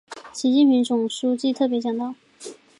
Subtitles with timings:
[0.33, 2.15] 习近平总书记特别讲到